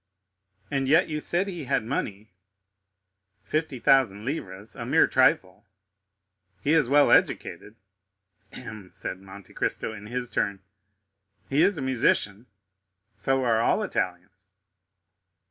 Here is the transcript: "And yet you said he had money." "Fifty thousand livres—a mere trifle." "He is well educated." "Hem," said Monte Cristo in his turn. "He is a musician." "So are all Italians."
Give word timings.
"And 0.71 0.87
yet 0.87 1.09
you 1.09 1.19
said 1.19 1.47
he 1.47 1.65
had 1.65 1.83
money." 1.85 2.33
"Fifty 3.43 3.77
thousand 3.77 4.25
livres—a 4.25 4.83
mere 4.87 5.05
trifle." 5.05 5.67
"He 6.59 6.71
is 6.73 6.89
well 6.89 7.11
educated." 7.11 7.75
"Hem," 8.51 8.89
said 8.89 9.19
Monte 9.21 9.53
Cristo 9.53 9.93
in 9.93 10.07
his 10.07 10.27
turn. 10.31 10.61
"He 11.49 11.61
is 11.61 11.77
a 11.77 11.83
musician." 11.83 12.47
"So 13.15 13.43
are 13.43 13.61
all 13.61 13.83
Italians." 13.83 14.53